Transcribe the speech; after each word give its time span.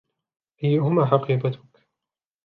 أيهما 0.63 1.05
حقيبتك؟ 1.05 1.59